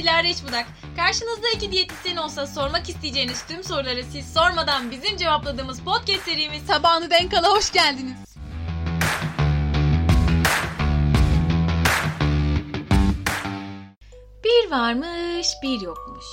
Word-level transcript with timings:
Dilara 0.00 0.28
Eşbudak. 0.28 0.66
Karşınızda 0.96 1.48
iki 1.54 1.72
diyetisyen 1.72 2.16
olsa 2.16 2.46
sormak 2.46 2.88
isteyeceğiniz 2.88 3.46
tüm 3.46 3.64
soruları 3.64 4.04
siz 4.04 4.32
sormadan 4.32 4.90
bizim 4.90 5.16
cevapladığımız 5.16 5.80
podcast 5.80 6.22
serimiz 6.22 6.66
Tabağını 6.66 7.10
denk 7.10 7.34
ala 7.34 7.48
hoş 7.48 7.72
geldiniz. 7.72 8.36
Bir 14.44 14.70
varmış 14.70 15.48
bir 15.62 15.80
yokmuş. 15.80 16.24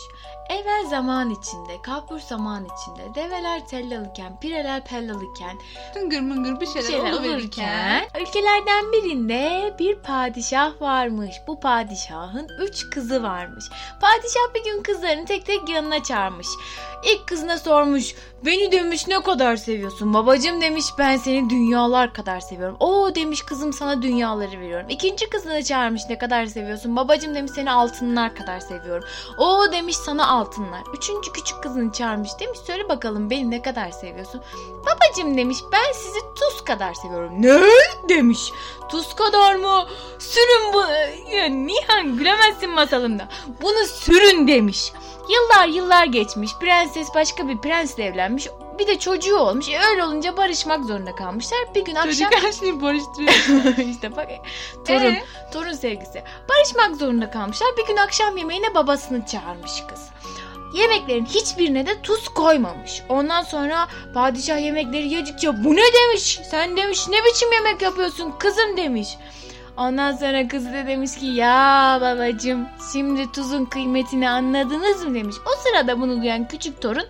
Evvel 0.50 0.86
zaman 0.90 1.30
içinde, 1.30 1.82
kalbur 1.82 2.20
zaman 2.20 2.66
içinde, 2.66 3.16
develer 3.16 3.68
tellalıyken, 3.68 4.40
pireler 4.40 4.84
pellalıken, 4.84 5.58
Tıngır 5.94 6.20
mıngır 6.20 6.62
bir 6.62 6.66
şeyler, 6.66 6.88
şeyler 6.88 7.14
olurken 7.14 8.08
ülkelerden 8.22 8.92
birinde 8.92 9.76
bir 9.80 9.96
padişah 9.96 10.82
varmış. 10.82 11.36
Bu 11.48 11.60
padişahın 11.60 12.48
üç 12.62 12.90
kızı 12.90 13.24
varmış. 13.24 13.66
Padişah 14.02 14.54
bir 14.56 14.64
gün 14.64 14.84
kızlarını 14.84 15.26
tek 15.26 15.46
tek 15.46 15.70
yanına 15.70 16.04
çağırmış. 16.04 16.48
İlk 17.04 17.28
kızına 17.28 17.58
sormuş. 17.58 18.16
Beni 18.46 18.72
demiş 18.72 19.08
ne 19.08 19.24
kadar 19.24 19.56
seviyorsun? 19.56 20.14
Babacım 20.14 20.62
demiş 20.62 20.86
ben 20.98 21.18
seni 21.18 21.50
dünyalar 21.50 22.14
kadar 22.14 22.40
seviyorum. 22.40 22.78
O 22.80 23.16
demiş 23.16 23.42
kızım 23.42 23.74
sana 23.74 24.02
dünyaları 24.02 24.60
veriyorum. 24.60 24.90
İkinci 24.90 25.30
kızını 25.30 25.64
çağırmış 25.64 26.02
ne 26.10 26.18
kadar 26.18 26.46
seviyorsun? 26.46 26.96
Babacım 26.96 27.36
demiş 27.36 27.52
seni 27.56 27.72
altınlar 27.72 28.36
kadar 28.36 28.60
seviyorum. 28.60 29.04
O 29.38 29.72
demiş 29.72 29.98
sana 29.98 30.28
altınlar. 30.28 30.82
Üçüncü 30.98 31.32
küçük 31.32 31.64
kızını 31.64 31.92
çağırmış 31.92 32.30
demiş 32.40 32.60
söyle 32.68 32.90
bakalım 32.90 33.30
beni 33.30 33.52
ne 33.52 33.62
kadar 33.62 33.92
seviyorsun? 33.92 34.42
Babacım 34.86 35.38
demiş 35.38 35.58
ben 35.72 35.94
sizi 35.94 36.20
tuz 36.36 36.64
kadar 36.64 36.94
seviyorum. 36.94 37.42
Ne 37.42 37.62
demiş. 38.10 38.52
Tuz 38.90 39.16
kadar 39.16 39.56
mı? 39.56 39.88
Sürün 40.20 40.74
bu. 40.74 40.82
Ya 41.36 41.46
Nihan 41.46 42.18
gülemezsin 42.18 42.70
masalımda. 42.70 43.28
Bunu 43.62 43.86
sürün 43.86 44.48
demiş. 44.48 44.92
Yıllar 45.30 45.68
yıllar 45.68 46.06
geçmiş. 46.06 46.52
Prenses 46.60 47.08
başka 47.16 47.48
bir 47.48 47.58
prensle 47.58 48.04
evlenmiş. 48.04 48.48
Bir 48.80 48.88
de 48.88 49.00
çocuğu 49.00 49.38
olmuş. 49.38 49.70
E, 49.70 49.80
öyle 49.92 50.04
olunca 50.04 50.38
barışmak 50.38 50.86
zorunda 50.86 51.16
kalmışlar. 51.16 51.60
Bir 51.76 51.86
gün 51.86 51.96
akşam 51.96 52.30
Çocuk 52.30 52.44
her 52.44 52.52
şeyi 52.52 52.82
barıştırıyor. 52.82 53.78
işte 53.92 54.16
bak 54.16 54.28
torun 54.88 55.06
Ee? 55.06 55.24
torun 55.54 55.74
sevgisi. 55.74 56.24
Barışmak 56.50 56.96
zorunda 56.96 57.32
kalmışlar. 57.32 57.70
Bir 57.78 57.88
gün 57.88 57.98
akşam 57.98 58.38
yemeğine 58.38 58.76
babasını 58.76 59.26
çağırmış 59.26 59.84
kız. 59.88 60.10
Yemeklerin 60.74 61.26
hiçbirine 61.26 61.86
de 61.86 62.02
tuz 62.02 62.30
koymamış. 62.30 63.02
Ondan 63.10 63.42
sonra 63.42 63.88
padişah 64.14 64.60
yemekleri 64.62 65.08
yedikçe 65.14 65.64
bu 65.64 65.76
ne 65.76 65.94
demiş? 65.94 66.40
Sen 66.52 66.78
demiş 66.78 67.08
ne 67.10 67.18
biçim 67.26 67.54
yemek 67.54 67.82
yapıyorsun 67.82 68.34
kızım 68.40 68.78
demiş. 68.78 69.18
Ondan 69.78 70.12
sonra 70.12 70.48
kız 70.48 70.66
da 70.66 70.88
demiş 70.88 71.16
ki 71.18 71.26
ya 71.26 71.98
babacım 72.02 72.68
şimdi 72.94 73.32
tuzun 73.32 73.66
kıymetini 73.66 74.30
anladınız 74.30 75.06
mı 75.06 75.14
demiş. 75.16 75.36
O 75.46 75.62
sırada 75.62 76.02
bunu 76.02 76.22
duyan 76.22 76.48
küçük 76.48 76.82
torun 76.82 77.06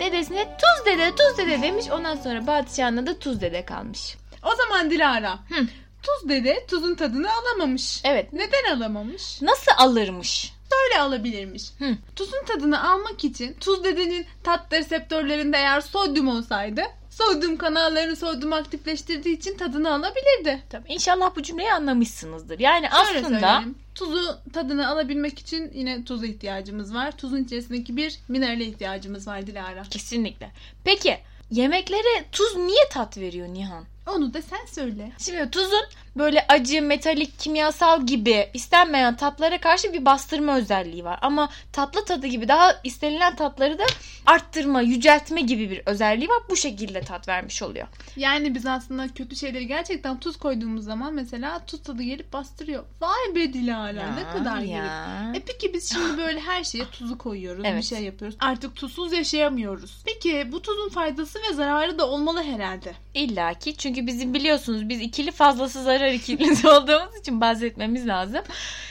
dedesine 0.00 0.44
tuz 0.58 0.86
dede 0.86 1.10
tuz 1.16 1.38
dede 1.38 1.62
demiş. 1.62 1.86
Ondan 1.92 2.16
sonra 2.16 2.44
padişahın 2.44 2.96
adı 2.96 3.18
tuz 3.18 3.40
dede 3.40 3.64
kalmış. 3.64 4.16
o 4.42 4.54
zaman 4.56 4.90
Dilara. 4.90 5.32
Hı. 5.32 5.66
Tuz 6.02 6.28
dede 6.28 6.66
tuzun 6.66 6.94
tadını 6.94 7.28
alamamış. 7.32 8.00
Evet 8.04 8.32
Neden 8.32 8.76
alamamış? 8.76 9.42
nasıl 9.42 9.72
alırmış? 9.78 10.52
Böyle 10.72 11.02
alabilirmiş. 11.02 11.62
Hı. 11.78 11.96
Tuzun 12.16 12.44
tadını 12.46 12.90
almak 12.90 13.24
için 13.24 13.54
tuz 13.60 13.84
dedenin 13.84 14.26
tat 14.44 14.72
reseptörlerinde 14.72 15.56
eğer 15.56 15.80
sodyum 15.80 16.28
olsaydı 16.28 16.82
sodyum 17.10 17.56
kanallarını 17.56 18.16
sodyum 18.16 18.52
aktifleştirdiği 18.52 19.36
için 19.36 19.56
tadını 19.56 19.90
alabilirdi. 19.94 20.62
Tabii 20.70 20.92
inşallah 20.92 21.36
bu 21.36 21.42
cümleyi 21.42 21.72
anlamışsınızdır. 21.72 22.58
Yani 22.58 22.86
Şöyle 22.86 22.94
aslında 23.20 23.28
söyleyeyim. 23.40 23.74
tuzu 23.94 24.38
tadını 24.52 24.88
alabilmek 24.88 25.38
için 25.38 25.70
yine 25.74 26.04
tuza 26.04 26.26
ihtiyacımız 26.26 26.94
var. 26.94 27.16
Tuzun 27.16 27.44
içerisindeki 27.44 27.96
bir 27.96 28.18
minerale 28.28 28.64
ihtiyacımız 28.64 29.26
var 29.26 29.46
Dilara. 29.46 29.82
kesinlikle. 29.82 30.50
Peki 30.84 31.18
yemeklere 31.50 32.24
tuz 32.32 32.56
niye 32.56 32.88
tat 32.92 33.18
veriyor 33.18 33.48
Nihan? 33.48 33.84
Onu 34.06 34.34
da 34.34 34.42
sen 34.42 34.66
söyle. 34.66 35.12
Şimdi 35.18 35.50
tuzun 35.50 35.84
böyle 36.16 36.44
acı, 36.48 36.82
metalik, 36.82 37.38
kimyasal 37.38 38.06
gibi 38.06 38.48
istenmeyen 38.54 39.16
tatlara 39.16 39.60
karşı 39.60 39.92
bir 39.92 40.04
bastırma 40.04 40.56
özelliği 40.56 41.04
var. 41.04 41.18
Ama 41.22 41.48
tatlı 41.72 42.04
tadı 42.04 42.26
gibi 42.26 42.48
daha 42.48 42.80
istenilen 42.84 43.36
tatları 43.36 43.78
da 43.78 43.84
arttırma, 44.26 44.80
yüceltme 44.80 45.40
gibi 45.40 45.70
bir 45.70 45.82
özelliği 45.86 46.28
var. 46.28 46.42
Bu 46.50 46.56
şekilde 46.56 47.00
tat 47.00 47.28
vermiş 47.28 47.62
oluyor. 47.62 47.86
Yani 48.16 48.54
biz 48.54 48.66
aslında 48.66 49.08
kötü 49.08 49.36
şeyleri 49.36 49.66
gerçekten 49.66 50.20
tuz 50.20 50.36
koyduğumuz 50.36 50.84
zaman 50.84 51.14
mesela 51.14 51.64
tuz 51.66 51.82
tadı 51.82 52.02
gelip 52.02 52.32
bastırıyor. 52.32 52.84
Vay 53.00 53.34
be 53.34 53.52
Dilara 53.52 54.14
ne 54.14 54.38
kadar 54.38 54.58
ya. 54.58 55.32
E 55.36 55.40
peki 55.40 55.74
biz 55.74 55.92
şimdi 55.92 56.18
böyle 56.18 56.40
her 56.40 56.64
şeye 56.64 56.84
tuzu 56.84 57.18
koyuyoruz, 57.18 57.64
Evet. 57.66 57.78
bir 57.78 57.86
şey 57.86 58.04
yapıyoruz. 58.04 58.36
Artık 58.40 58.76
tuzsuz 58.76 59.12
yaşayamıyoruz. 59.12 60.02
Peki 60.06 60.52
bu 60.52 60.62
tuzun 60.62 60.88
faydası 60.88 61.38
ve 61.38 61.54
zararı 61.54 61.98
da 61.98 62.08
olmalı 62.08 62.42
herhalde. 62.42 62.94
İlla 63.14 63.54
ki 63.54 63.76
çünkü 63.76 64.06
bizim 64.06 64.34
biliyorsunuz 64.34 64.88
biz 64.88 65.00
ikili 65.00 65.30
fazlası 65.32 65.82
zarar 66.00 66.12
ikilisi 66.12 66.68
olduğumuz 66.68 67.16
için 67.20 67.40
bahsetmemiz 67.40 68.06
lazım. 68.06 68.40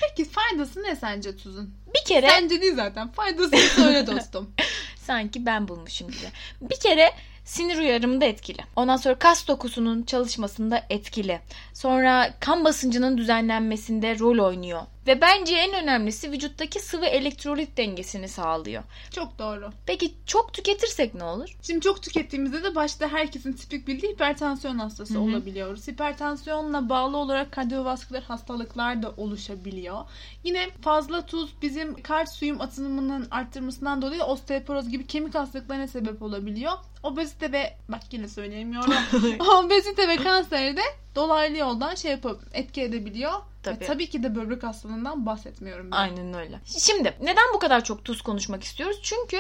Peki 0.02 0.30
faydası 0.30 0.84
ne 0.84 0.96
sence 0.96 1.38
tuzun? 1.38 1.74
Bir 1.96 2.08
kere 2.08 2.28
Bence 2.28 2.62
değil 2.62 2.76
zaten. 2.76 3.12
Faydasını 3.12 3.60
söyle 3.60 4.08
dostum. 4.08 4.52
Sanki 4.96 5.46
ben 5.46 5.68
bulmuşum 5.68 6.08
gibi. 6.08 6.28
Bir 6.62 6.80
kere 6.80 7.12
sinir 7.46 7.78
uyarımında 7.78 8.26
etkili. 8.26 8.62
Ondan 8.76 8.98
sonra 8.98 9.16
kas 9.16 9.48
dokusunun 9.48 10.04
çalışmasında 10.04 10.86
etkili. 10.90 11.40
Sonra 11.74 12.34
kan 12.40 12.66
basıncının 12.66 13.18
düzenlenmesinde 13.18 14.20
rol 14.20 14.46
oynuyor. 14.46 14.82
Ve 15.08 15.22
bence 15.22 15.56
en 15.56 15.84
önemlisi 15.84 16.32
vücuttaki 16.32 16.80
sıvı 16.80 17.06
elektrolit 17.06 17.78
dengesini 17.78 18.28
sağlıyor. 18.28 18.84
Çok 19.12 19.40
doğru. 19.40 19.70
Peki 19.86 20.14
çok 20.26 20.54
tüketirsek 20.54 21.14
ne 21.14 21.24
olur? 21.24 21.58
Şimdi 21.62 21.82
çok 21.82 22.04
tükettiğimizde 22.04 22.64
de 22.64 22.76
başta 22.76 23.08
herkesin 23.08 23.54
tipik 23.54 23.88
bildiği 23.88 24.12
hipertansiyon 24.12 24.80
hastası 24.80 25.14
Hı 25.14 25.18
hı. 25.18 25.22
olabiliyoruz. 25.22 25.88
Hipertansiyonla 25.88 26.90
bağlı 26.90 27.18
olarak 27.18 27.52
kardiyovasküler 27.52 28.22
hastalıklar 28.22 29.04
da 29.04 29.12
oluşabiliyor. 29.18 29.98
Yine 30.44 30.70
fazla 30.82 31.26
tuz 31.26 31.54
bizim 31.62 32.02
kalsiyum 32.02 32.62
atımının 32.62 33.28
arttırmasından 33.32 34.02
dolayı 34.02 34.24
osteoporoz 34.24 34.90
gibi 34.90 35.08
kemik 35.08 35.36
hastalıklarına 35.36 35.88
sebep 35.88 36.22
olabiliyor. 36.22 36.72
Obezite 37.04 37.52
ve 37.52 37.78
bak 37.90 38.02
yine 38.12 38.28
söyleyemiyorum. 38.28 38.94
Obezite 39.58 40.08
ve 40.08 40.16
kanseri 40.16 40.78
de 40.78 40.82
dolaylı 41.20 41.58
yoldan 41.58 41.96
şey 41.96 42.12
yapıp 42.12 42.42
etki 42.54 42.82
edebiliyor. 42.82 43.34
Tabii. 43.64 43.80
Ve 43.80 43.86
tabii 43.86 44.10
ki 44.10 44.24
de 44.24 44.36
böbrek 44.36 44.64
hastalığından 44.64 45.26
bahsetmiyorum 45.26 45.92
ben. 45.92 45.98
Aynen 45.98 46.34
öyle. 46.34 46.60
Şimdi 46.80 47.18
neden 47.22 47.54
bu 47.54 47.60
kadar 47.60 47.84
çok 47.84 48.06
tuz 48.06 48.22
konuşmak 48.22 48.64
istiyoruz? 48.64 49.00
Çünkü 49.04 49.38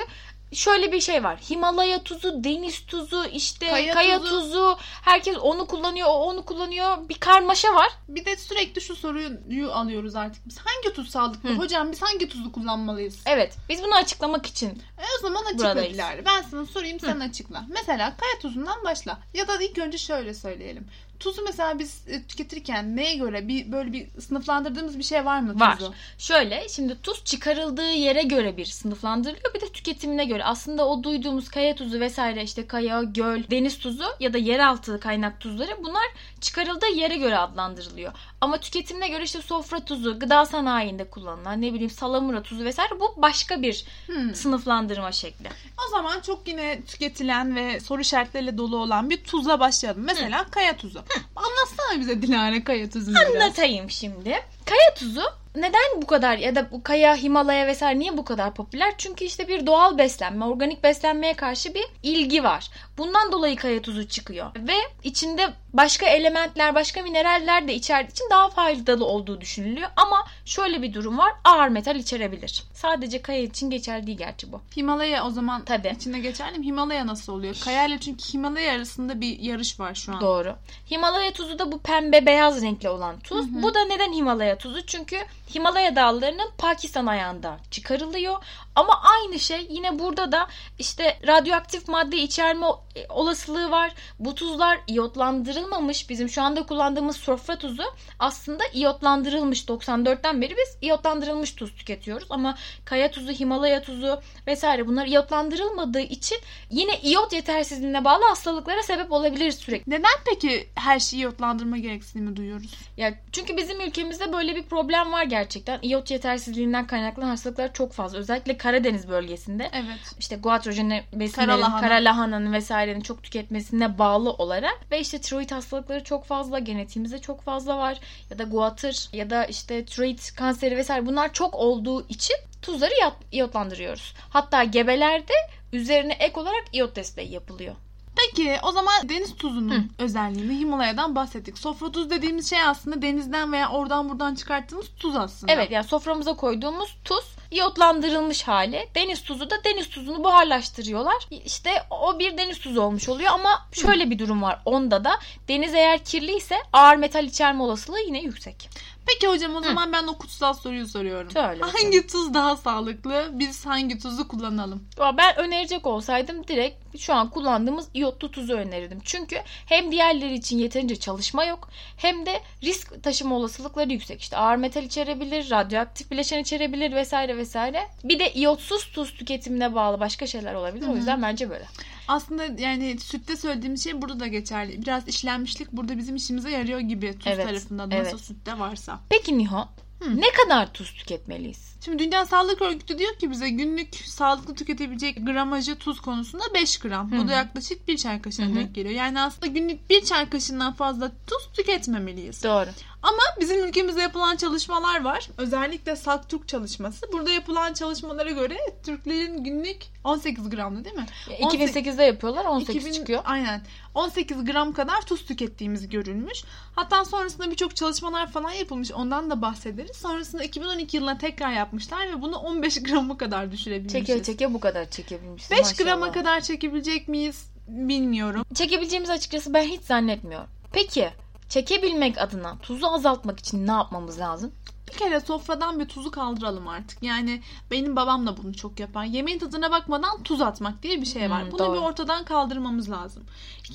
şöyle 0.53 0.91
bir 0.91 1.01
şey 1.01 1.23
var. 1.23 1.38
Himalaya 1.50 2.03
tuzu, 2.03 2.44
deniz 2.44 2.85
tuzu, 2.85 3.25
işte 3.25 3.68
kaya, 3.68 3.94
Kaya 3.94 4.19
tuzu. 4.19 4.29
tuzu. 4.41 4.78
Herkes 4.81 5.38
onu 5.38 5.68
kullanıyor, 5.68 6.07
o 6.07 6.12
onu 6.12 6.45
kullanıyor. 6.45 7.09
Bir 7.09 7.19
karmaşa 7.19 7.75
var. 7.75 7.89
Bir 8.07 8.25
de 8.25 8.38
sürekli 8.38 8.81
şu 8.81 8.95
soruyu 8.95 9.72
alıyoruz 9.72 10.16
artık. 10.16 10.47
Biz 10.47 10.57
hangi 10.57 10.95
tuz 10.95 11.09
sağlıklı? 11.09 11.50
Hı. 11.50 11.53
Hocam 11.53 11.91
biz 11.91 12.01
hangi 12.01 12.29
tuzu 12.29 12.51
kullanmalıyız? 12.51 13.19
Evet, 13.25 13.56
biz 13.69 13.84
bunu 13.84 13.95
açıklamak 13.95 14.45
için 14.45 14.69
E 14.69 15.03
o 15.19 15.22
zaman 15.22 15.45
açıkla. 15.45 15.84
Dilara. 15.84 16.25
Ben 16.25 16.41
sana 16.41 16.66
sorayım 16.66 17.00
sen 17.00 17.19
açıkla. 17.19 17.66
Mesela 17.69 18.18
kaya 18.18 18.39
tuzundan 18.41 18.84
başla. 18.84 19.19
Ya 19.34 19.47
da 19.47 19.62
ilk 19.63 19.78
önce 19.78 19.97
şöyle 19.97 20.34
söyleyelim. 20.34 20.88
Tuzu 21.19 21.41
mesela 21.46 21.80
biz 21.80 22.03
e, 22.07 22.24
tüketirken 22.24 22.96
neye 22.96 23.16
göre 23.16 23.47
bir 23.47 23.72
böyle 23.72 23.94
bir 23.94 24.07
sınıflandırdığımız 24.22 24.97
bir 25.00 25.03
şey 25.03 25.25
var 25.25 25.40
mı 25.40 25.59
Var. 25.59 25.78
tuzu? 25.78 25.94
Şöyle 26.18 26.69
şimdi 26.69 27.02
tuz 27.02 27.24
çıkarıldığı 27.25 27.91
yere 27.91 28.24
göre 28.24 28.57
bir 28.57 28.66
sınıflandırılıyor 28.66 29.54
bir 29.54 29.62
de 29.62 29.71
tüketimine 29.71 30.25
göre. 30.25 30.44
Aslında 30.44 30.88
o 30.88 31.04
duyduğumuz 31.04 31.50
kaya 31.50 31.75
tuzu 31.75 32.00
vesaire 32.00 32.44
işte 32.44 32.68
kaya, 32.68 33.04
göl, 33.04 33.44
deniz 33.51 33.80
tuzu 33.80 34.06
ya 34.19 34.33
da 34.33 34.38
yeraltı 34.38 35.00
kaynak 35.00 35.39
tuzları 35.39 35.83
bunlar 35.83 36.04
çıkarıldığı 36.42 36.88
yere 36.95 37.18
göre 37.18 37.38
adlandırılıyor. 37.38 38.12
Ama 38.42 38.57
tüketimine 38.57 39.07
göre 39.07 39.24
işte 39.24 39.42
sofra 39.42 39.86
tuzu, 39.86 40.19
gıda 40.19 40.45
sanayinde 40.45 41.10
kullanılan 41.10 41.62
ne 41.62 41.74
bileyim 41.74 41.89
salamura 41.89 42.44
tuzu 42.44 42.66
vesaire 42.66 43.00
bu 43.00 43.13
başka 43.21 43.62
bir 43.62 43.86
Hmm. 44.07 44.36
sınıflandırma 44.36 45.12
şekli. 45.12 45.50
O 45.88 45.89
zaman 45.92 46.19
çok 46.19 46.48
yine 46.48 46.81
tüketilen 46.81 47.56
ve 47.56 47.80
soru 47.80 48.01
işaretleriyle 48.01 48.57
dolu 48.57 48.77
olan 48.77 49.10
bir 49.10 49.24
tuzla 49.24 49.60
başlayalım. 49.60 50.04
Mesela 50.06 50.45
kaya 50.51 50.77
tuzu. 50.77 51.04
Anlatsana 51.35 52.00
bize 52.00 52.21
Dilara 52.21 52.63
kaya 52.63 52.89
tuzunu 52.89 53.15
biraz. 53.15 53.35
Anlatayım 53.35 53.89
şimdi. 53.89 54.29
Kaya 54.65 54.94
tuzu 54.95 55.23
neden 55.56 56.01
bu 56.01 56.07
kadar 56.07 56.38
ya 56.38 56.56
da 56.56 56.72
bu 56.72 56.84
kaya, 56.84 57.16
Himalaya 57.16 57.68
vesaire 57.68 58.00
niye 58.00 58.18
bu 58.18 58.25
kadar 58.25 58.54
popüler? 58.54 58.94
Çünkü 58.98 59.25
işte 59.25 59.48
bir 59.48 59.66
doğal 59.66 59.98
beslenme, 59.98 60.46
organik 60.46 60.84
beslenmeye 60.84 61.34
karşı 61.34 61.74
bir 61.74 61.86
ilgi 62.04 62.44
var. 62.44 62.69
Bundan 62.98 63.31
dolayı 63.31 63.56
kaya 63.56 63.81
tuzu 63.81 64.07
çıkıyor. 64.07 64.51
Ve 64.56 64.75
içinde 65.04 65.50
başka 65.74 66.06
elementler, 66.07 66.75
başka 66.75 67.01
mineraller 67.01 67.68
de 67.68 67.74
içerdiği 67.74 68.12
için 68.12 68.25
daha 68.31 68.50
faydalı 68.50 69.06
olduğu 69.06 69.42
düşünülüyor. 69.42 69.90
Ama 69.96 70.25
şöyle 70.46 70.81
bir 70.81 70.94
durum 70.94 71.18
var. 71.18 71.34
Ağır 71.44 71.68
metal 71.68 71.95
içerebilir. 71.95 72.63
Sadece 72.74 73.22
kaya 73.22 73.42
için 73.42 73.69
geçerli 73.69 74.07
değil 74.07 74.18
gerçi 74.18 74.52
bu. 74.52 74.62
Himalaya 74.78 75.25
o 75.25 75.30
zaman 75.30 75.66
Tabii. 75.66 75.94
içinde 75.95 76.19
geçerli 76.19 76.60
mi? 76.60 76.66
Himalaya 76.66 77.07
nasıl 77.07 77.34
oluyor? 77.34 77.56
Kaya 77.63 77.86
ile 77.86 78.00
çünkü 78.00 78.34
Himalaya 78.34 78.74
arasında 78.74 79.22
bir 79.22 79.40
yarış 79.40 79.80
var 79.80 79.95
şu 79.95 80.13
an. 80.13 80.22
Doğru. 80.22 80.56
Himalaya 80.92 81.34
tuzu 81.34 81.60
da 81.60 81.72
bu 81.72 81.80
pembe 81.80 82.25
beyaz 82.25 82.62
renkli 82.62 82.90
olan 82.90 83.19
tuz. 83.19 83.63
Bu 83.63 83.74
da 83.74 83.86
neden 83.86 84.13
Himalaya 84.13 84.57
tuzu? 84.57 84.86
Çünkü 84.86 85.18
Himalaya 85.56 85.96
dağlarının 85.96 86.51
Pakistan 86.57 87.06
ayağında 87.06 87.57
çıkarılıyor. 87.72 88.44
Ama 88.75 89.01
aynı 89.04 89.39
şey 89.39 89.68
yine 89.69 90.00
burada 90.00 90.31
da 90.31 90.48
işte 90.80 91.19
radyoaktif 91.27 91.88
madde 91.88 92.18
içerme 92.18 92.66
e, 92.95 93.07
olasılığı 93.10 93.71
var. 93.71 93.94
Bu 94.19 94.36
tuzlar 94.36 94.80
iyotlandırılmamış. 94.88 96.10
Bizim 96.10 96.30
şu 96.30 96.42
anda 96.42 96.66
kullandığımız 96.66 97.18
sofra 97.18 97.57
tuzu 97.57 97.83
aslında 98.19 98.63
iyotlandırılmış. 98.74 99.66
94'ten 99.66 100.42
beri 100.42 100.56
biz 100.57 100.77
iyotlandırılmış 100.81 101.56
tuz 101.56 101.75
tüketiyoruz. 101.75 102.27
Ama 102.30 102.57
kaya 102.86 103.12
tuzu, 103.12 103.31
Himalaya 103.31 103.81
tuzu 103.81 104.21
vesaire 104.48 104.88
bunlar 104.88 105.06
iyotlandırılmadığı 105.06 106.00
için 106.00 106.38
yine 106.69 107.00
iyot 107.00 107.33
yetersizliğine 107.33 108.06
bağlı 108.06 108.24
hastalıklara 108.24 108.83
sebep 108.83 109.12
olabilir 109.12 109.51
sürekli. 109.51 109.92
Neden 109.92 110.19
peki 110.25 110.69
her 110.75 111.00
şeyi 111.00 111.19
iyotlandırma 111.19 111.77
gereksinimi 111.77 112.36
duyuyoruz? 112.36 112.74
Ya 112.98 113.13
çünkü 113.31 113.57
bizim 113.57 113.81
ülkemizde 113.81 114.33
böyle 114.33 114.56
bir 114.56 114.63
problem 114.63 115.12
var 115.12 115.24
gerçekten. 115.24 115.80
İyot 115.81 116.12
yetersizliğinden 116.12 116.88
kaynaklanan 116.88 117.30
hastalıklar 117.30 117.74
çok 117.74 117.94
fazla. 117.94 118.18
Özellikle 118.18 118.57
Karadeniz 118.59 119.09
bölgesinde. 119.09 119.69
Evet. 119.73 120.15
İşte 120.19 120.35
guatrojeni 120.35 121.03
besinlerin, 121.13 121.61
Kara 121.61 121.81
kara 121.81 121.95
lahananın 121.95 122.53
vesairenin 122.53 123.01
çok 123.01 123.23
tüketmesine 123.23 123.97
bağlı 123.97 124.31
olarak 124.31 124.79
ve 124.91 125.00
işte 125.00 125.21
tiroid 125.21 125.51
hastalıkları 125.51 126.03
çok 126.03 126.25
fazla, 126.25 126.59
genetiğimizde 126.59 127.19
çok 127.19 127.41
fazla 127.41 127.77
var 127.77 128.00
ya 128.29 128.39
da 128.39 128.44
guatr 128.44 129.15
ya 129.15 129.29
da 129.29 129.45
işte 129.45 129.85
tiroid 129.85 130.19
kanseri 130.38 130.77
vesaire 130.77 131.06
bunlar 131.06 131.33
çok 131.33 131.56
olduğu 131.56 132.07
için 132.07 132.35
tuzları 132.61 132.91
iyot- 132.94 133.25
iyotlandırıyoruz. 133.31 134.13
Hatta 134.29 134.63
gebelerde 134.63 135.33
üzerine 135.73 136.13
ek 136.13 136.39
olarak 136.39 136.63
iyot 136.73 136.95
desteği 136.95 137.31
yapılıyor. 137.31 137.75
Peki 138.15 138.57
o 138.63 138.71
zaman 138.71 139.09
deniz 139.09 139.35
tuzunun 139.35 139.91
özelliğini 139.97 140.59
Himalaya'dan 140.59 141.15
bahsettik. 141.15 141.57
Sofra 141.57 141.91
tuz 141.91 142.09
dediğimiz 142.09 142.50
şey 142.50 142.61
aslında 142.61 143.01
denizden 143.01 143.51
veya 143.51 143.69
oradan 143.69 144.09
buradan 144.09 144.35
çıkarttığımız 144.35 144.85
tuz 145.00 145.15
aslında. 145.15 145.53
Evet 145.53 145.71
yani 145.71 145.83
soframıza 145.83 146.33
koyduğumuz 146.33 146.97
tuz 147.06 147.25
iyotlandırılmış 147.51 148.44
hali. 148.44 148.90
Deniz 148.96 149.24
tuzu 149.24 149.50
da 149.50 149.63
deniz 149.63 149.90
tuzunu 149.90 150.24
buharlaştırıyorlar. 150.24 151.28
İşte 151.46 151.72
o 151.90 152.19
bir 152.19 152.38
deniz 152.38 152.60
tuzu 152.60 152.81
olmuş 152.81 153.10
oluyor 153.10 153.31
ama 153.34 153.68
şöyle 153.72 154.10
bir 154.10 154.19
durum 154.19 154.42
var 154.42 154.62
onda 154.66 155.04
da. 155.04 155.19
Deniz 155.48 155.74
eğer 155.74 156.04
kirliyse 156.04 156.56
ağır 156.74 156.96
metal 156.96 157.25
içerme 157.25 157.63
olasılığı 157.63 158.00
yine 158.00 158.22
yüksek. 158.22 158.69
Peki 159.07 159.28
hocam 159.28 159.56
o 159.56 159.62
zaman 159.62 159.94
ben 159.94 160.07
o 160.07 160.18
kutsal 160.18 160.54
soruyu 160.54 160.88
soruyorum. 160.88 161.31
Söyle 161.31 161.62
bakalım. 161.62 161.75
Hangi 161.84 162.07
tuz 162.07 162.34
daha 162.34 162.57
sağlıklı? 162.57 163.30
Biz 163.34 163.66
hangi 163.66 164.00
tuzu 164.00 164.28
kullanalım? 164.28 164.84
Ben 165.18 165.38
önerecek 165.38 165.88
olsaydım 165.88 166.48
direkt 166.48 166.98
şu 166.98 167.13
an 167.13 167.30
kullandığımız 167.30 167.88
iyotlu 167.94 168.31
tuzu 168.31 168.54
önerirdim. 168.54 169.00
Çünkü 169.04 169.42
hem 169.45 169.92
diğerleri 169.92 170.34
için 170.34 170.57
yeterince 170.57 170.95
çalışma 170.95 171.45
yok 171.45 171.69
hem 171.98 172.25
de 172.25 172.42
risk 172.63 173.04
taşıma 173.04 173.36
olasılıkları 173.36 173.92
yüksek. 173.92 174.22
İşte 174.22 174.38
ağır 174.38 174.56
metal 174.56 174.84
içerebilir, 174.84 175.52
radyoaktif 175.52 176.12
bileşen 176.12 176.40
içerebilir 176.40 176.95
vesaire 176.95 177.38
vesaire. 177.39 177.88
Bir 178.03 178.19
de 178.19 178.33
iyotsuz 178.33 178.91
tuz 178.91 179.13
tüketimine 179.13 179.75
bağlı 179.75 180.00
başka 180.00 180.27
şeyler 180.27 180.53
olabilir. 180.53 180.88
O 180.88 180.95
yüzden 180.95 181.21
bence 181.21 181.50
böyle. 181.50 181.65
Aslında 182.07 182.45
yani 182.45 183.00
sütte 183.00 183.36
söylediğimiz 183.38 183.83
şey 183.83 184.01
burada 184.01 184.19
da 184.19 184.27
geçerli. 184.27 184.81
Biraz 184.81 185.07
işlenmişlik 185.07 185.71
burada 185.71 185.97
bizim 185.97 186.15
işimize 186.15 186.51
yarıyor 186.51 186.80
gibi 186.80 187.13
tuz 187.19 187.27
Evet, 187.27 187.47
tarafında 187.47 187.91
da 187.91 187.95
evet. 187.95 188.13
nasıl 188.13 188.25
sütte 188.25 188.59
varsa. 188.59 189.00
Peki 189.09 189.38
Niho, 189.38 189.68
Hı. 190.00 190.21
ne 190.21 190.31
kadar 190.44 190.74
tuz 190.74 190.94
tüketmeliyiz? 190.94 191.69
Şimdi 191.86 192.03
Dünya 192.03 192.25
Sağlık 192.25 192.62
Örgütü 192.62 192.97
diyor 192.97 193.15
ki 193.15 193.31
bize 193.31 193.50
günlük 193.50 193.95
sağlıklı 193.95 194.56
tüketebilecek 194.56 195.25
gramajı 195.25 195.75
tuz 195.75 196.01
konusunda 196.01 196.44
5 196.53 196.77
gram. 196.77 197.12
Hı 197.12 197.18
Bu 197.18 197.27
da 197.27 197.31
yaklaşık 197.31 197.88
bir 197.88 197.97
çay 197.97 198.21
kaşığına 198.21 198.45
Hı 198.45 198.56
denk 198.56 198.75
geliyor. 198.75 198.95
Yani 198.95 199.21
aslında 199.21 199.47
günlük 199.47 199.89
bir 199.89 200.06
çay 200.06 200.30
kaşığından 200.30 200.74
fazla 200.74 201.12
tuz 201.27 201.51
tüketmemeliyiz. 201.53 202.44
Doğru. 202.44 202.69
Ama 203.04 203.22
bizim 203.40 203.63
ülkemizde 203.68 204.01
yapılan 204.01 204.36
çalışmalar 204.36 205.04
var. 205.04 205.30
Özellikle 205.38 205.96
Salk 205.96 206.48
çalışması. 206.48 207.12
Burada 207.12 207.31
yapılan 207.31 207.74
çalışmalara 207.74 208.31
göre 208.31 208.57
Türklerin 208.86 209.44
günlük 209.44 209.78
18 210.04 210.50
gramdı 210.50 210.86
değil 210.86 210.96
mi? 210.96 211.06
2008'de 211.28 212.04
yapıyorlar 212.04 212.46
18 212.46 212.75
2000 212.75 212.92
çıkıyor. 212.92 213.22
Aynen. 213.25 213.62
18 213.96 214.46
gram 214.46 214.74
kadar 214.74 215.01
tuz 215.01 215.25
tükettiğimiz 215.25 215.90
görülmüş. 215.90 216.44
Hatta 216.75 217.06
sonrasında 217.06 217.51
birçok 217.51 217.75
çalışmalar 217.75 218.31
falan 218.31 218.51
yapılmış. 218.51 218.92
Ondan 218.92 219.30
da 219.30 219.42
bahsederiz. 219.42 219.98
Sonrasında 219.98 220.44
2012 220.44 220.98
yılına 220.98 221.18
tekrar 221.18 221.52
yapmışlar 221.52 222.07
ve 222.10 222.22
bunu 222.22 222.38
15 222.38 222.84
grama 222.84 223.18
kadar 223.18 223.52
düşürebilmişiz. 223.52 224.07
Çeke 224.07 224.24
çeke 224.24 224.54
bu 224.54 224.60
kadar 224.60 224.90
çekebilmişiz. 224.90 225.52
5 225.52 225.60
maşallah. 225.60 225.78
grama 225.78 226.12
kadar 226.12 226.42
çekebilecek 226.42 227.07
miyiz 227.07 227.50
bilmiyorum. 227.68 228.45
Çekebileceğimizi 228.54 229.13
açıkçası 229.13 229.54
ben 229.54 229.63
hiç 229.63 229.81
zannetmiyorum. 229.81 230.50
Peki 230.74 231.10
çekebilmek 231.50 232.18
adına 232.18 232.57
tuzu 232.57 232.88
azaltmak 232.88 233.40
için 233.40 233.68
ne 233.68 233.72
yapmamız 233.72 234.19
lazım? 234.19 234.51
Bir 234.94 234.97
kere 234.97 235.19
sofradan 235.19 235.80
bir 235.80 235.86
tuzu 235.86 236.12
kaldıralım 236.12 236.68
artık. 236.68 237.03
Yani 237.03 237.41
benim 237.71 237.95
babam 237.95 238.27
da 238.27 238.38
bunu 238.38 238.53
çok 238.53 238.80
yapar. 238.80 239.03
Yemeğin 239.06 239.39
tadına 239.39 239.71
bakmadan 239.71 240.24
tuz 240.24 240.41
atmak 240.41 240.83
diye 240.83 241.01
bir 241.01 241.06
şey 241.06 241.30
var. 241.30 241.44
Hmm, 241.44 241.51
bunu 241.51 241.59
doğru. 241.59 241.74
bir 241.75 241.81
ortadan 241.81 242.25
kaldırmamız 242.25 242.91
lazım. 242.91 243.24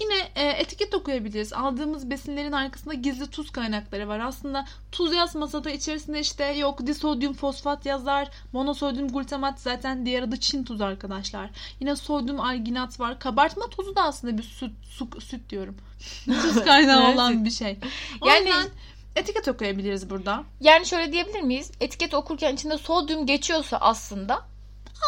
Yine 0.01 0.15
e, 0.35 0.49
etiket 0.49 0.95
okuyabiliriz. 0.95 1.53
Aldığımız 1.53 2.11
besinlerin 2.11 2.53
arkasında 2.53 2.95
gizli 2.95 3.27
tuz 3.31 3.51
kaynakları 3.51 4.09
var. 4.09 4.21
Aslında 4.21 4.65
tuz 4.93 5.15
yazmasa 5.15 5.65
da 5.65 5.71
içerisinde 5.71 6.21
işte 6.21 6.45
yok 6.45 6.87
disodyum 6.87 7.35
fosfat 7.35 7.87
yazar. 7.87 8.29
Monosodyum 8.53 9.09
glutamat 9.09 9.61
zaten 9.61 10.07
diğer 10.07 10.23
adı 10.23 10.37
Çin 10.41 10.65
tuzu 10.65 10.85
arkadaşlar. 10.85 11.51
Yine 11.81 11.97
sodyum 11.97 12.41
alginat 12.41 13.01
var. 13.01 13.19
Kabartma 13.19 13.67
tuzu 13.67 13.97
da 13.97 14.03
aslında 14.03 14.39
bir 14.39 14.43
süt, 14.43 14.73
su, 14.91 15.09
süt 15.21 15.51
diyorum. 15.51 15.77
Tuz 16.25 16.65
kaynağı 16.65 17.13
olan 17.15 17.45
bir 17.45 17.51
şey. 17.51 17.79
O 18.21 18.29
Yani- 18.29 18.49
yüzden 18.49 18.69
etiket 19.17 19.49
okuyabiliriz 19.49 20.11
burada. 20.11 20.45
Yani 20.61 20.87
şöyle 20.87 21.13
diyebilir 21.13 21.41
miyiz? 21.41 21.71
Etiket 21.81 22.15
okurken 22.15 22.55
içinde 22.55 22.79
sodyum 22.79 23.27
geçiyorsa 23.27 23.77
aslında 23.81 24.43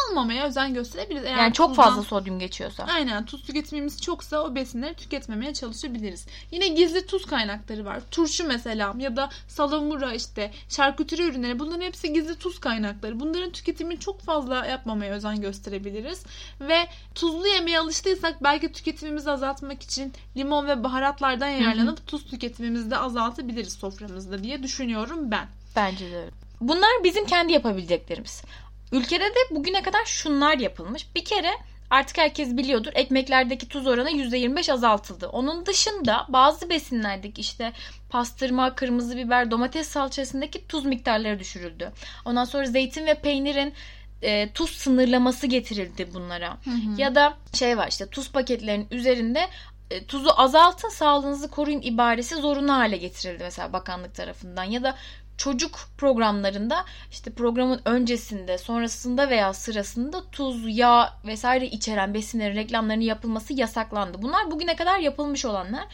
almamaya 0.09 0.45
özen 0.45 0.73
gösterebiliriz. 0.73 1.25
Eğer 1.25 1.37
yani 1.37 1.53
çok 1.53 1.69
tuzdan- 1.69 1.83
fazla 1.83 2.03
sodyum 2.03 2.39
geçiyorsa. 2.39 2.83
Aynen 2.83 3.25
tuz 3.25 3.43
tüketimimiz 3.43 4.01
çoksa 4.01 4.39
o 4.43 4.55
besinleri 4.55 4.93
tüketmemeye 4.95 5.53
çalışabiliriz. 5.53 6.25
Yine 6.51 6.67
gizli 6.67 7.05
tuz 7.05 7.25
kaynakları 7.25 7.85
var. 7.85 7.99
Turşu 8.11 8.47
mesela 8.47 8.93
ya 8.97 9.15
da 9.15 9.29
salamura 9.47 10.13
işte 10.13 10.51
şarküteri 10.69 11.21
ürünleri 11.23 11.59
bunların 11.59 11.81
hepsi 11.81 12.13
gizli 12.13 12.35
tuz 12.35 12.59
kaynakları. 12.59 13.19
Bunların 13.19 13.51
tüketimini 13.51 13.99
çok 13.99 14.21
fazla 14.21 14.65
yapmamaya 14.65 15.13
özen 15.13 15.41
gösterebiliriz. 15.41 16.23
Ve 16.61 16.87
tuzlu 17.15 17.47
yemeğe 17.47 17.79
alıştıysak 17.79 18.43
belki 18.43 18.71
tüketimimizi 18.71 19.31
azaltmak 19.31 19.83
için 19.83 20.13
limon 20.37 20.67
ve 20.67 20.83
baharatlardan 20.83 21.47
yararlanıp 21.47 22.07
tuz 22.07 22.25
tüketimimizi 22.25 22.91
de 22.91 22.97
azaltabiliriz 22.97 23.73
soframızda 23.73 24.43
diye 24.43 24.63
düşünüyorum 24.63 25.31
ben. 25.31 25.47
Bence 25.75 26.11
de. 26.11 26.29
Bunlar 26.61 26.89
bizim 27.03 27.25
kendi 27.25 27.53
yapabileceklerimiz. 27.53 28.43
Ülkede 28.91 29.23
de 29.25 29.55
bugüne 29.55 29.81
kadar 29.81 30.05
şunlar 30.05 30.57
yapılmış. 30.57 31.15
Bir 31.15 31.25
kere 31.25 31.51
artık 31.89 32.17
herkes 32.17 32.57
biliyordur 32.57 32.91
ekmeklerdeki 32.95 33.67
tuz 33.67 33.87
oranı 33.87 34.11
%25 34.11 34.73
azaltıldı. 34.73 35.27
Onun 35.27 35.65
dışında 35.65 36.25
bazı 36.29 36.69
besinlerdeki 36.69 37.41
işte 37.41 37.73
pastırma, 38.09 38.75
kırmızı 38.75 39.17
biber, 39.17 39.51
domates 39.51 39.87
salçasındaki 39.87 40.67
tuz 40.67 40.85
miktarları 40.85 41.39
düşürüldü. 41.39 41.91
Ondan 42.25 42.45
sonra 42.45 42.65
zeytin 42.65 43.05
ve 43.05 43.13
peynirin 43.13 43.73
e, 44.21 44.51
tuz 44.53 44.69
sınırlaması 44.69 45.47
getirildi 45.47 46.13
bunlara. 46.13 46.57
Ya 46.97 47.15
da 47.15 47.37
şey 47.53 47.77
var 47.77 47.87
işte 47.87 48.07
tuz 48.07 48.31
paketlerinin 48.31 48.87
üzerinde 48.91 49.47
e, 49.91 50.05
tuzu 50.05 50.29
azaltın 50.37 50.89
sağlığınızı 50.89 51.51
koruyun 51.51 51.81
ibaresi 51.81 52.35
zorunlu 52.35 52.73
hale 52.73 52.97
getirildi 52.97 53.43
mesela 53.43 53.73
bakanlık 53.73 54.15
tarafından 54.15 54.63
ya 54.63 54.83
da 54.83 54.95
çocuk 55.37 55.79
programlarında 55.97 56.85
işte 57.11 57.31
programın 57.31 57.81
öncesinde, 57.85 58.57
sonrasında 58.57 59.29
veya 59.29 59.53
sırasında 59.53 60.29
tuz, 60.31 60.77
yağ 60.77 61.13
vesaire 61.25 61.65
içeren 61.67 62.13
besinlerin 62.13 62.55
reklamlarının 62.55 63.03
yapılması 63.03 63.53
yasaklandı. 63.53 64.21
Bunlar 64.21 64.51
bugüne 64.51 64.75
kadar 64.75 64.99
yapılmış 64.99 65.45
olanlar. 65.45 65.85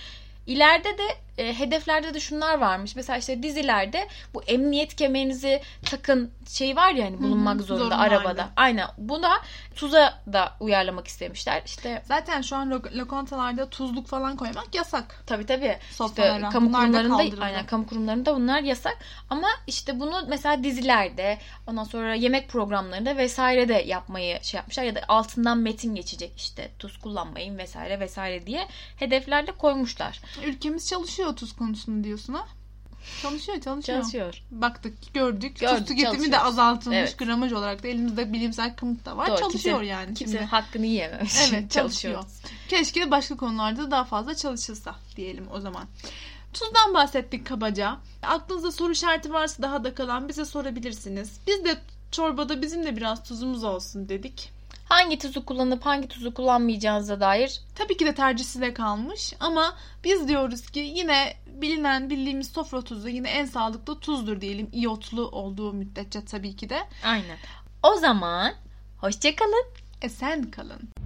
İleride 0.47 0.97
de 0.97 1.32
e, 1.37 1.59
hedeflerde 1.59 2.13
de 2.13 2.19
şunlar 2.19 2.57
varmış. 2.59 2.95
Mesela 2.95 3.17
işte 3.17 3.43
dizilerde 3.43 4.07
bu 4.33 4.43
emniyet 4.43 4.95
kemerinizi 4.95 5.61
takın 5.85 6.31
şey 6.49 6.75
var 6.75 6.91
ya 6.91 7.05
hani 7.05 7.21
bulunmak 7.21 7.55
Hı 7.55 7.59
hı, 7.59 7.63
zorunda 7.63 7.83
zorunlu 7.95 8.01
arabada. 8.03 8.49
Aynen. 8.55 8.87
Buna 8.97 9.31
tuza 9.75 10.19
da 10.33 10.53
uyarlamak 10.59 11.07
istemişler. 11.07 11.61
İşte 11.65 12.01
Zaten 12.05 12.41
şu 12.41 12.55
an 12.55 12.71
lo- 12.71 12.97
lokantalarda 12.97 13.69
tuzluk 13.69 14.07
falan 14.07 14.35
koymak 14.37 14.75
yasak. 14.75 15.23
tabii 15.27 15.45
tabii. 15.45 15.77
Sofralara. 15.91 16.35
İşte 16.37 16.49
kamu 16.49 16.67
Bunlar 16.69 16.81
da 16.81 16.85
kurumlarında 16.85 17.17
kaldırıldı. 17.17 17.41
aynen 17.45 17.65
kamu 17.65 17.87
kurumlarında 17.87 18.35
bunlar 18.35 18.61
yasak 18.61 18.97
ama 19.29 19.47
işte 19.67 19.99
bunu 19.99 20.25
mesela 20.27 20.63
dizilerde 20.63 21.37
ondan 21.67 21.83
sonra 21.83 22.15
yemek 22.15 22.49
programlarında 22.49 23.17
vesaire 23.17 23.69
de 23.69 23.73
yapmayı 23.87 24.43
şey 24.43 24.57
yapmışlar 24.57 24.83
ya 24.83 24.95
da 24.95 25.01
altından 25.07 25.57
metin 25.57 25.95
geçecek 25.95 26.33
işte 26.37 26.71
tuz 26.79 26.97
kullanmayın 26.99 27.57
vesaire 27.57 27.99
vesaire 27.99 28.45
diye 28.47 28.67
hedeflerde 28.95 29.51
koymuşlar. 29.51 30.21
Ülkemiz 30.45 30.87
çalışıyor 30.89 31.22
tuz 31.31 31.55
konusunda 31.55 32.03
diyorsun 32.03 32.33
ha? 32.33 32.47
Çalışıyor 33.21 33.61
çalışıyor. 33.61 33.99
Çalışıyor. 33.99 34.43
Baktık 34.51 35.13
gördük. 35.13 35.59
Gördük, 35.59 35.77
tuz 35.77 35.87
tüketimi 35.87 36.11
de 36.11 36.31
çalışıyor. 36.31 36.45
azaltılmış 36.45 36.97
Evet. 36.97 37.19
gramaj 37.19 37.53
olarak 37.53 37.83
da 37.83 37.87
elimizde 37.87 38.33
bilimsel 38.33 38.75
kanıt 38.75 39.05
da 39.05 39.17
var. 39.17 39.27
Doğru, 39.27 39.37
çalışıyor 39.39 39.77
kimse- 39.79 39.89
yani. 39.91 40.13
Kimse 40.13 40.37
şimdi. 40.37 40.45
hakkını 40.45 40.85
yiyememiş. 40.85 41.33
Evet 41.49 41.71
çalışıyor. 41.71 42.23
Keşke 42.69 43.11
başka 43.11 43.37
konularda 43.37 43.91
daha 43.91 44.03
fazla 44.03 44.35
çalışılsa 44.35 44.95
diyelim 45.15 45.47
o 45.53 45.59
zaman. 45.59 45.83
Tuzdan 46.53 46.93
bahsettik 46.93 47.47
kabaca. 47.47 47.97
Aklınızda 48.23 48.71
soru 48.71 48.91
işareti 48.91 49.33
varsa 49.33 49.63
daha 49.63 49.83
da 49.83 49.95
kalan 49.95 50.29
bize 50.29 50.45
sorabilirsiniz. 50.45 51.39
Biz 51.47 51.65
de 51.65 51.77
çorbada 52.11 52.61
bizim 52.61 52.83
de 52.85 52.95
biraz 52.97 53.23
tuzumuz 53.23 53.63
olsun 53.63 54.09
dedik. 54.09 54.52
Hangi 54.85 55.17
tuzu 55.17 55.45
kullanıp 55.45 55.85
hangi 55.85 56.07
tuzu 56.07 56.33
kullanmayacağınıza 56.33 57.19
dair 57.19 57.61
Tabii 57.75 57.97
ki 57.97 58.05
de 58.05 58.15
tercih 58.15 58.45
size 58.45 58.73
kalmış 58.73 59.33
ama 59.39 59.75
biz 60.03 60.27
diyoruz 60.27 60.69
ki 60.69 60.79
yine 60.79 61.33
bilinen 61.47 62.09
bildiğimiz 62.09 62.47
sofra 62.51 62.81
tuzu 62.81 63.09
yine 63.09 63.29
en 63.29 63.45
sağlıklı 63.45 63.99
tuzdur 63.99 64.41
diyelim. 64.41 64.69
iyotlu 64.71 65.27
olduğu 65.29 65.73
müddetçe 65.73 66.25
tabii 66.25 66.55
ki 66.55 66.69
de. 66.69 66.79
aynen. 67.05 67.37
O 67.83 67.95
zaman 67.95 68.53
hoşçakalın. 68.97 69.65
Esen 70.01 70.51
kalın. 70.51 71.02